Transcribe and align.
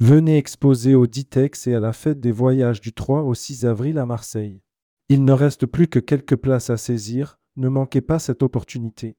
Venez 0.00 0.36
exposer 0.36 0.94
au 0.94 1.08
Ditex 1.08 1.66
et 1.66 1.74
à 1.74 1.80
la 1.80 1.92
fête 1.92 2.20
des 2.20 2.30
voyages 2.30 2.80
du 2.80 2.92
3 2.92 3.22
au 3.22 3.34
6 3.34 3.66
avril 3.66 3.98
à 3.98 4.06
Marseille. 4.06 4.62
Il 5.08 5.24
ne 5.24 5.32
reste 5.32 5.66
plus 5.66 5.88
que 5.88 5.98
quelques 5.98 6.36
places 6.36 6.70
à 6.70 6.76
saisir, 6.76 7.40
ne 7.56 7.68
manquez 7.68 8.00
pas 8.00 8.20
cette 8.20 8.44
opportunité. 8.44 9.16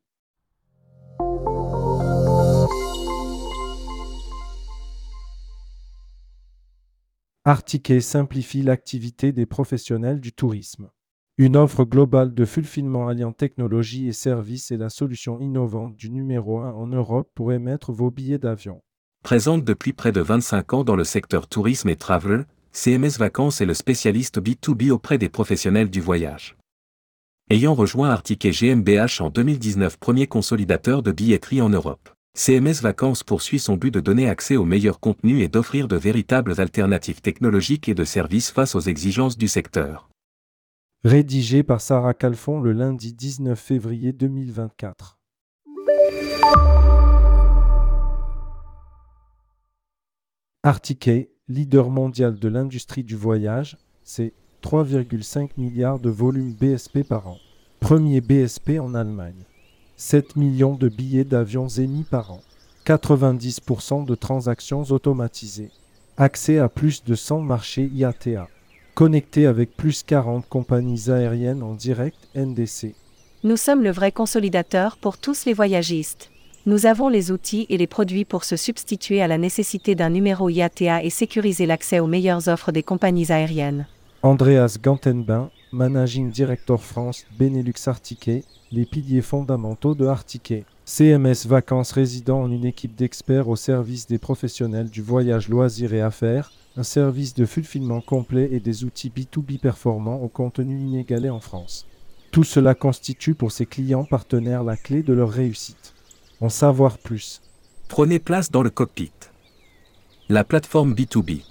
Artiquet 7.43 7.99
simplifie 7.99 8.61
l'activité 8.61 9.33
des 9.33 9.45
professionnels 9.45 10.21
du 10.21 10.31
tourisme. 10.31 10.89
Une 11.37 11.57
offre 11.57 11.83
globale 11.83 12.33
de 12.33 12.45
fulfillement 12.45 13.09
alliant 13.09 13.33
technologie 13.33 14.07
et 14.07 14.13
services 14.13 14.71
est 14.71 14.77
la 14.77 14.89
solution 14.89 15.41
innovante 15.41 15.97
du 15.97 16.09
numéro 16.09 16.59
1 16.59 16.71
en 16.71 16.87
Europe 16.87 17.29
pour 17.35 17.51
émettre 17.51 17.91
vos 17.91 18.11
billets 18.11 18.39
d'avion. 18.39 18.81
Présente 19.23 19.63
depuis 19.63 19.93
près 19.93 20.11
de 20.11 20.21
25 20.21 20.73
ans 20.73 20.83
dans 20.83 20.95
le 20.95 21.03
secteur 21.03 21.47
tourisme 21.47 21.89
et 21.89 21.95
travel, 21.95 22.45
CMS 22.71 23.17
Vacances 23.19 23.61
est 23.61 23.65
le 23.65 23.73
spécialiste 23.73 24.39
B2B 24.39 24.91
auprès 24.91 25.17
des 25.17 25.29
professionnels 25.29 25.89
du 25.89 26.01
voyage. 26.01 26.55
Ayant 27.51 27.73
rejoint 27.73 28.09
Artiquet 28.09 28.51
GmbH 28.51 29.21
en 29.21 29.29
2019 29.29 29.97
premier 29.97 30.27
consolidateur 30.27 31.03
de 31.03 31.11
billetterie 31.11 31.61
en 31.61 31.69
Europe. 31.69 32.09
CMS 32.37 32.81
Vacances 32.81 33.23
poursuit 33.23 33.59
son 33.59 33.75
but 33.75 33.93
de 33.93 33.99
donner 33.99 34.29
accès 34.29 34.55
aux 34.55 34.65
meilleurs 34.65 34.99
contenus 34.99 35.43
et 35.43 35.47
d'offrir 35.47 35.87
de 35.87 35.97
véritables 35.97 36.61
alternatives 36.61 37.21
technologiques 37.21 37.89
et 37.89 37.95
de 37.95 38.05
services 38.05 38.51
face 38.51 38.75
aux 38.75 38.81
exigences 38.81 39.37
du 39.37 39.47
secteur. 39.47 40.09
Rédigé 41.03 41.63
par 41.63 41.81
Sarah 41.81 42.13
Calfon 42.13 42.61
le 42.61 42.71
lundi 42.71 43.13
19 43.13 43.59
février 43.59 44.13
2024. 44.13 45.17
Artiquet, 50.63 51.29
leader 51.47 51.89
mondial 51.89 52.37
de 52.37 52.49
l'industrie 52.49 53.05
du 53.05 53.15
voyage, 53.15 53.77
c'est 54.03 54.33
3,5 54.61 55.51
milliards 55.55 55.99
de 55.99 56.09
volume 56.09 56.51
BSP 56.51 57.07
par 57.07 57.29
an. 57.29 57.37
Premier 57.79 58.19
BSP 58.19 58.71
en 58.77 58.93
Allemagne. 58.93 59.45
7 59.95 60.35
millions 60.35 60.75
de 60.75 60.89
billets 60.89 61.23
d'avions 61.23 61.69
émis 61.69 62.03
par 62.03 62.33
an. 62.33 62.41
90% 62.85 64.05
de 64.05 64.15
transactions 64.15 64.83
automatisées. 64.83 65.71
Accès 66.17 66.57
à 66.57 66.67
plus 66.67 67.05
de 67.05 67.15
100 67.15 67.39
marchés 67.39 67.89
IATA. 67.95 68.49
Connecté 68.95 69.45
avec 69.45 69.77
plus 69.77 70.03
40 70.03 70.49
compagnies 70.49 71.09
aériennes 71.09 71.63
en 71.63 71.73
direct 71.73 72.17
NDC. 72.35 72.95
Nous 73.45 73.55
sommes 73.55 73.81
le 73.81 73.91
vrai 73.91 74.11
consolidateur 74.11 74.97
pour 74.97 75.19
tous 75.19 75.45
les 75.45 75.53
voyagistes. 75.53 76.29
Nous 76.69 76.85
avons 76.85 77.09
les 77.09 77.31
outils 77.31 77.65
et 77.69 77.77
les 77.77 77.87
produits 77.87 78.25
pour 78.25 78.43
se 78.43 78.55
substituer 78.55 79.23
à 79.23 79.27
la 79.27 79.39
nécessité 79.39 79.95
d'un 79.95 80.11
numéro 80.11 80.49
IATA 80.49 81.03
et 81.03 81.09
sécuriser 81.09 81.65
l'accès 81.65 81.99
aux 81.99 82.05
meilleures 82.05 82.47
offres 82.47 82.71
des 82.71 82.83
compagnies 82.83 83.31
aériennes. 83.31 83.87
Andreas 84.21 84.77
Gantenbain, 84.79 85.49
Managing 85.71 86.29
Director 86.29 86.83
France 86.83 87.25
Benelux 87.39 87.87
Artiquet, 87.87 88.43
les 88.71 88.85
piliers 88.85 89.23
fondamentaux 89.23 89.95
de 89.95 90.05
Artiquet. 90.05 90.63
CMS 90.85 91.47
Vacances 91.47 91.91
résidant 91.91 92.43
en 92.43 92.51
une 92.51 92.65
équipe 92.65 92.95
d'experts 92.95 93.49
au 93.49 93.55
service 93.55 94.05
des 94.05 94.19
professionnels 94.19 94.91
du 94.91 95.01
voyage 95.01 95.49
loisirs 95.49 95.95
et 95.95 96.01
affaires, 96.01 96.51
un 96.77 96.83
service 96.83 97.33
de 97.33 97.47
fulfillement 97.47 98.01
complet 98.01 98.47
et 98.51 98.59
des 98.59 98.83
outils 98.83 99.09
B2B 99.09 99.57
performants 99.57 100.21
au 100.21 100.27
contenu 100.27 100.79
inégalé 100.79 101.31
en 101.31 101.39
France. 101.39 101.87
Tout 102.29 102.43
cela 102.43 102.75
constitue 102.75 103.33
pour 103.33 103.51
ses 103.51 103.65
clients 103.65 104.05
partenaires 104.05 104.63
la 104.63 104.77
clé 104.77 105.01
de 105.01 105.13
leur 105.13 105.31
réussite. 105.31 105.95
En 106.41 106.47
savoir 106.47 106.97
plus. 106.97 107.41
Prenez 107.89 108.19
place 108.19 108.49
dans 108.49 108.63
le 108.63 108.69
cockpit. 108.69 109.11
La 110.29 110.45
plateforme 110.45 110.93
B2B. 110.93 111.41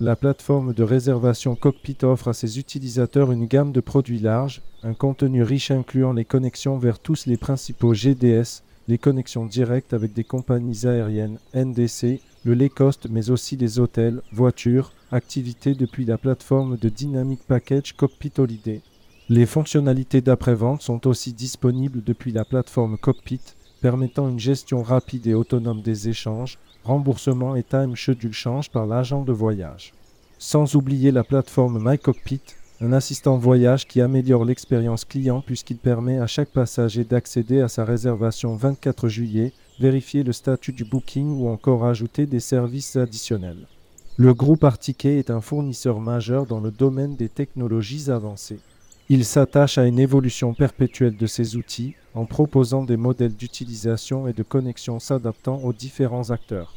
La 0.00 0.16
plateforme 0.16 0.72
de 0.72 0.82
réservation 0.82 1.54
Cockpit 1.54 1.98
offre 2.04 2.28
à 2.28 2.32
ses 2.32 2.58
utilisateurs 2.58 3.30
une 3.30 3.44
gamme 3.44 3.72
de 3.72 3.80
produits 3.80 4.18
larges, 4.18 4.62
un 4.82 4.94
contenu 4.94 5.42
riche 5.42 5.70
incluant 5.70 6.14
les 6.14 6.24
connexions 6.24 6.78
vers 6.78 6.98
tous 6.98 7.26
les 7.26 7.36
principaux 7.36 7.92
GDS, 7.92 8.62
les 8.88 8.96
connexions 8.96 9.44
directes 9.44 9.92
avec 9.92 10.14
des 10.14 10.24
compagnies 10.24 10.86
aériennes, 10.86 11.38
NDC, 11.54 12.22
le 12.44 12.54
Lay 12.54 12.70
Cost, 12.70 13.08
mais 13.10 13.28
aussi 13.28 13.58
les 13.58 13.78
hôtels, 13.78 14.22
voitures, 14.32 14.94
activités 15.12 15.74
depuis 15.74 16.06
la 16.06 16.16
plateforme 16.16 16.78
de 16.78 16.88
Dynamic 16.88 17.40
Package 17.46 17.92
Cockpit 17.92 18.32
Holiday. 18.38 18.80
Les 19.28 19.44
fonctionnalités 19.44 20.22
d'après-vente 20.22 20.80
sont 20.80 21.06
aussi 21.06 21.34
disponibles 21.34 22.02
depuis 22.02 22.32
la 22.32 22.46
plateforme 22.46 22.96
Cockpit, 22.96 23.42
permettant 23.80 24.28
une 24.28 24.38
gestion 24.38 24.82
rapide 24.82 25.26
et 25.26 25.34
autonome 25.34 25.82
des 25.82 26.08
échanges, 26.08 26.58
remboursement 26.84 27.56
et 27.56 27.62
time 27.62 27.96
schedule 27.96 28.32
change 28.32 28.70
par 28.70 28.86
l'agent 28.86 29.22
de 29.22 29.32
voyage. 29.32 29.92
Sans 30.38 30.74
oublier 30.74 31.10
la 31.10 31.24
plateforme 31.24 31.78
MyCockpit, 31.82 32.42
un 32.82 32.92
assistant 32.92 33.36
voyage 33.36 33.86
qui 33.86 34.00
améliore 34.00 34.44
l'expérience 34.44 35.04
client 35.04 35.42
puisqu'il 35.42 35.76
permet 35.76 36.18
à 36.18 36.26
chaque 36.26 36.50
passager 36.50 37.04
d'accéder 37.04 37.60
à 37.60 37.68
sa 37.68 37.84
réservation 37.84 38.56
24 38.56 39.08
juillet, 39.08 39.52
vérifier 39.78 40.22
le 40.22 40.32
statut 40.32 40.72
du 40.72 40.84
booking 40.84 41.28
ou 41.38 41.48
encore 41.48 41.84
ajouter 41.84 42.24
des 42.24 42.40
services 42.40 42.96
additionnels. 42.96 43.66
Le 44.16 44.34
groupe 44.34 44.64
Artiquet 44.64 45.18
est 45.18 45.30
un 45.30 45.40
fournisseur 45.40 46.00
majeur 46.00 46.46
dans 46.46 46.60
le 46.60 46.70
domaine 46.70 47.16
des 47.16 47.28
technologies 47.28 48.10
avancées. 48.10 48.60
Il 49.12 49.24
s'attache 49.24 49.76
à 49.76 49.86
une 49.86 49.98
évolution 49.98 50.54
perpétuelle 50.54 51.16
de 51.16 51.26
ses 51.26 51.56
outils 51.56 51.96
en 52.14 52.26
proposant 52.26 52.84
des 52.84 52.96
modèles 52.96 53.34
d'utilisation 53.34 54.28
et 54.28 54.32
de 54.32 54.44
connexion 54.44 55.00
s'adaptant 55.00 55.56
aux 55.64 55.72
différents 55.72 56.30
acteurs. 56.30 56.76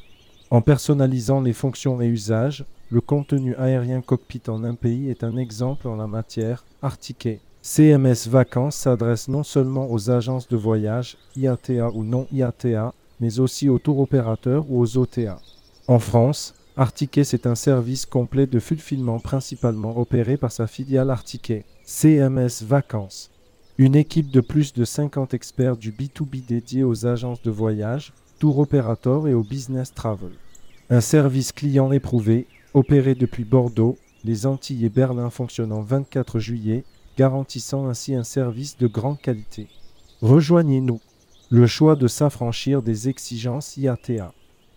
En 0.49 0.61
personnalisant 0.61 1.41
les 1.41 1.53
fonctions 1.53 2.01
et 2.01 2.07
usages, 2.07 2.65
le 2.89 3.01
contenu 3.01 3.53
aérien 3.57 4.01
cockpit 4.01 4.41
en 4.47 4.63
un 4.63 4.73
pays 4.73 5.11
est 5.11 5.23
un 5.23 5.37
exemple 5.37 5.87
en 5.87 5.95
la 5.95 6.07
matière. 6.07 6.65
Artiquet. 6.81 7.39
CMS 7.61 8.27
Vacances 8.27 8.77
s'adresse 8.77 9.27
non 9.27 9.43
seulement 9.43 9.91
aux 9.91 10.09
agences 10.09 10.47
de 10.47 10.57
voyage, 10.57 11.17
IATA 11.35 11.91
ou 11.91 12.03
non 12.03 12.25
IATA, 12.33 12.95
mais 13.19 13.39
aussi 13.39 13.69
aux 13.69 13.77
tour 13.77 13.99
opérateurs 13.99 14.65
ou 14.71 14.81
aux 14.81 14.97
OTA. 14.97 15.39
En 15.87 15.99
France, 15.99 16.55
Artiquet 16.75 17.23
c'est 17.23 17.45
un 17.45 17.53
service 17.53 18.07
complet 18.07 18.47
de 18.47 18.59
fulfillement 18.59 19.19
principalement 19.19 19.95
opéré 19.95 20.37
par 20.37 20.51
sa 20.51 20.65
filiale 20.65 21.11
Artiquet. 21.11 21.65
CMS 21.85 22.63
Vacances. 22.63 23.29
Une 23.77 23.95
équipe 23.95 24.31
de 24.31 24.41
plus 24.41 24.73
de 24.73 24.83
50 24.83 25.35
experts 25.35 25.77
du 25.77 25.91
B2B 25.91 26.43
dédié 26.45 26.83
aux 26.83 27.05
agences 27.05 27.43
de 27.43 27.51
voyage, 27.51 28.13
tour 28.39 28.57
opérateurs 28.57 29.27
et 29.27 29.35
au 29.35 29.43
business 29.43 29.93
travel. 29.93 30.31
Un 30.89 31.01
service 31.01 31.51
client 31.51 31.91
éprouvé, 31.91 32.47
opéré 32.73 33.13
depuis 33.13 33.43
Bordeaux, 33.43 33.97
les 34.23 34.47
Antilles 34.47 34.85
et 34.85 34.89
Berlin 34.89 35.29
fonctionnant 35.29 35.81
24 35.81 36.39
juillet, 36.39 36.85
garantissant 37.17 37.87
ainsi 37.87 38.15
un 38.15 38.23
service 38.23 38.77
de 38.77 38.87
grande 38.87 39.21
qualité. 39.21 39.67
Rejoignez-nous. 40.21 41.01
Le 41.49 41.67
choix 41.67 41.95
de 41.95 42.07
s'affranchir 42.07 42.81
des 42.81 43.09
exigences 43.09 43.77
IATA. 43.77 44.33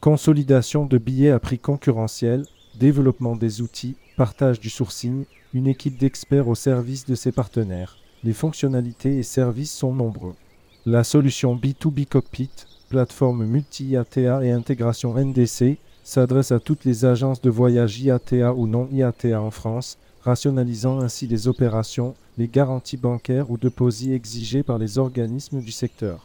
Consolidation 0.06 0.86
de 0.86 0.98
billets 0.98 1.32
à 1.32 1.40
prix 1.40 1.58
concurrentiel, 1.58 2.46
développement 2.78 3.34
des 3.34 3.60
outils, 3.60 3.96
partage 4.16 4.60
du 4.60 4.70
sourcing, 4.70 5.24
une 5.52 5.66
équipe 5.66 5.98
d'experts 5.98 6.46
au 6.46 6.54
service 6.54 7.06
de 7.06 7.16
ses 7.16 7.32
partenaires. 7.32 7.98
Les 8.22 8.32
fonctionnalités 8.32 9.18
et 9.18 9.24
services 9.24 9.72
sont 9.72 9.92
nombreux. 9.92 10.36
La 10.84 11.02
solution 11.02 11.56
B2B 11.56 12.06
Cockpit, 12.06 12.50
plateforme 12.88 13.46
multi-IATA 13.46 14.44
et 14.44 14.52
intégration 14.52 15.12
NDC, 15.18 15.78
s'adresse 16.04 16.52
à 16.52 16.60
toutes 16.60 16.84
les 16.84 17.04
agences 17.04 17.40
de 17.40 17.50
voyage 17.50 17.98
IATA 17.98 18.54
ou 18.54 18.68
non 18.68 18.88
IATA 18.92 19.42
en 19.42 19.50
France, 19.50 19.98
rationalisant 20.22 21.00
ainsi 21.00 21.26
les 21.26 21.48
opérations, 21.48 22.14
les 22.38 22.46
garanties 22.46 22.96
bancaires 22.96 23.50
ou 23.50 23.58
deposits 23.58 24.12
exigées 24.12 24.62
par 24.62 24.78
les 24.78 24.98
organismes 24.98 25.62
du 25.62 25.72
secteur. 25.72 26.24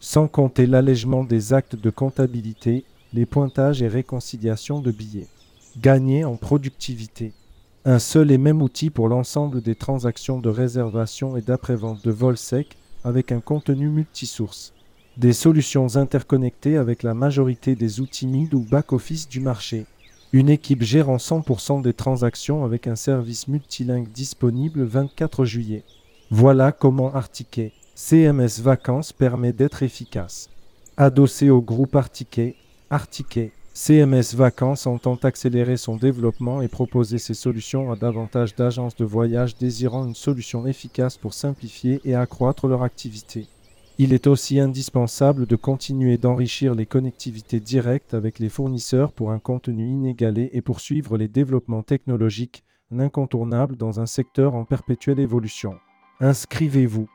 Sans 0.00 0.28
compter 0.28 0.66
l'allègement 0.66 1.24
des 1.24 1.52
actes 1.52 1.76
de 1.76 1.90
comptabilité, 1.90 2.86
les 3.12 3.26
pointages 3.26 3.82
et 3.82 3.88
réconciliations 3.88 4.80
de 4.80 4.90
billets. 4.90 5.28
Gagner 5.80 6.24
en 6.24 6.36
productivité. 6.36 7.32
Un 7.84 7.98
seul 7.98 8.30
et 8.30 8.38
même 8.38 8.60
outil 8.60 8.90
pour 8.90 9.08
l'ensemble 9.08 9.62
des 9.62 9.74
transactions 9.74 10.40
de 10.40 10.48
réservation 10.48 11.36
et 11.36 11.40
d'après-vente 11.40 12.04
de 12.04 12.10
vol 12.10 12.36
sec 12.36 12.76
avec 13.04 13.32
un 13.32 13.40
contenu 13.40 13.88
multisource. 13.88 14.72
Des 15.16 15.32
solutions 15.32 15.96
interconnectées 15.96 16.76
avec 16.76 17.02
la 17.02 17.14
majorité 17.14 17.74
des 17.74 18.00
outils 18.00 18.26
mid 18.26 18.52
ou 18.54 18.60
back-office 18.60 19.28
du 19.28 19.40
marché. 19.40 19.86
Une 20.32 20.50
équipe 20.50 20.82
gérant 20.82 21.16
100% 21.16 21.80
des 21.80 21.94
transactions 21.94 22.64
avec 22.64 22.86
un 22.86 22.96
service 22.96 23.48
multilingue 23.48 24.08
disponible 24.08 24.82
24 24.82 25.44
juillet. 25.44 25.84
Voilà 26.30 26.72
comment 26.72 27.14
Artiquet 27.14 27.72
CMS 27.94 28.60
Vacances 28.60 29.12
permet 29.12 29.52
d'être 29.52 29.82
efficace. 29.82 30.50
Adossé 30.96 31.50
au 31.50 31.60
groupe 31.60 31.96
Artiquet, 31.96 32.54
Artiquet 32.90 33.52
CMS 33.74 34.34
Vacances 34.34 34.86
entend 34.86 35.16
accélérer 35.16 35.76
son 35.76 35.96
développement 35.96 36.62
et 36.62 36.68
proposer 36.68 37.18
ses 37.18 37.34
solutions 37.34 37.92
à 37.92 37.96
davantage 37.96 38.56
d'agences 38.56 38.96
de 38.96 39.04
voyage 39.04 39.56
désirant 39.56 40.06
une 40.06 40.14
solution 40.14 40.66
efficace 40.66 41.18
pour 41.18 41.34
simplifier 41.34 42.00
et 42.04 42.14
accroître 42.14 42.66
leur 42.66 42.82
activité. 42.82 43.46
Il 43.98 44.14
est 44.14 44.26
aussi 44.26 44.58
indispensable 44.58 45.44
de 45.44 45.54
continuer 45.54 46.16
d'enrichir 46.16 46.74
les 46.74 46.86
connectivités 46.86 47.60
directes 47.60 48.14
avec 48.14 48.38
les 48.38 48.48
fournisseurs 48.48 49.12
pour 49.12 49.32
un 49.32 49.38
contenu 49.38 49.86
inégalé 49.86 50.48
et 50.54 50.62
poursuivre 50.62 51.18
les 51.18 51.28
développements 51.28 51.82
technologiques 51.82 52.64
incontournables 52.90 53.76
dans 53.76 54.00
un 54.00 54.06
secteur 54.06 54.54
en 54.54 54.64
perpétuelle 54.64 55.20
évolution. 55.20 55.74
Inscrivez-vous. 56.20 57.06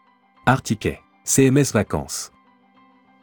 Artiquet. 0.45 0.99
CMS 1.23 1.73
Vacances. 1.73 2.31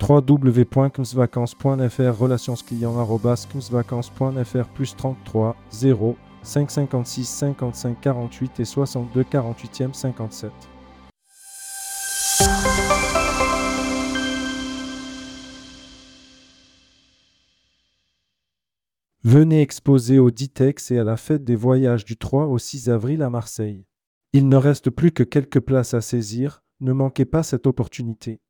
www.kmsvacances.fr 0.00 2.18
relations 2.18 2.56
clients.kmsvacances.fr 2.66 4.68
plus 4.74 4.96
33 4.96 5.56
0 5.70 6.16
556 6.42 7.24
55 7.24 8.00
48 8.00 8.60
et 8.60 8.64
62 8.64 9.22
48e 9.22 9.92
57. 9.92 10.50
Venez 19.22 19.60
exposer 19.60 20.18
au 20.18 20.30
Ditex 20.30 20.90
et 20.90 20.98
à 20.98 21.04
la 21.04 21.18
fête 21.18 21.44
des 21.44 21.54
voyages 21.54 22.06
du 22.06 22.16
3 22.16 22.46
au 22.46 22.56
6 22.56 22.88
avril 22.88 23.22
à 23.22 23.28
Marseille. 23.28 23.84
Il 24.32 24.48
ne 24.48 24.56
reste 24.56 24.88
plus 24.88 25.12
que 25.12 25.22
quelques 25.22 25.60
places 25.60 25.92
à 25.92 26.00
saisir, 26.00 26.62
ne 26.80 26.92
manquez 26.92 27.26
pas 27.26 27.42
cette 27.42 27.66
opportunité. 27.66 28.40